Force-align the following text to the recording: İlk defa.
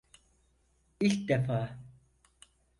İlk 0.99 1.29
defa. 1.29 1.79